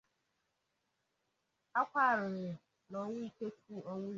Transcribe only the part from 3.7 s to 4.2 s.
Ọnwụzurike